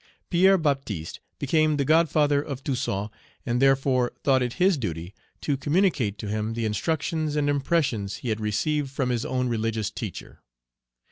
[0.31, 3.11] Pierre Baptiste became the godfather of Toussaint,
[3.45, 8.29] and therefore thought it his duty to communicate to him the instructions and impressions he
[8.29, 10.39] had received from his own religious teacher.